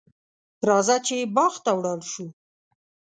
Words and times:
راځه 0.67 0.97
چې 1.07 1.17
باغ 1.35 1.53
ته 1.63 1.71
ولاړ 1.77 1.99
شو. 2.11 2.27